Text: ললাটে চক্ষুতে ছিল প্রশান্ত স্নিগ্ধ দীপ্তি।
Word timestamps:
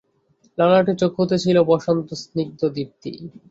ললাটে 0.57 0.93
চক্ষুতে 1.01 1.35
ছিল 1.43 1.57
প্রশান্ত 1.69 2.07
স্নিগ্ধ 2.23 2.61
দীপ্তি। 2.75 3.11